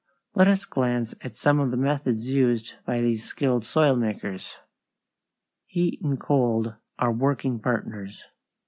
Let 0.33 0.47
us 0.47 0.65
glance 0.65 1.13
at 1.21 1.37
some 1.37 1.59
of 1.59 1.69
the 1.69 1.77
methods 1.77 2.25
used 2.27 2.73
by 2.87 3.01
these 3.01 3.23
skilled 3.23 3.63
soil 3.63 3.95
makers. 3.95 4.55
Heat 5.67 6.01
and 6.01 6.19
cold 6.19 6.73
are 6.97 7.11
working 7.13 7.59
partners. 7.59 8.23